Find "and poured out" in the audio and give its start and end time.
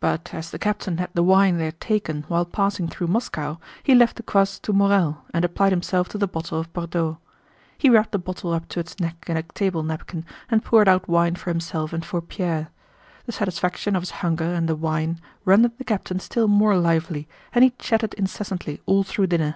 10.50-11.08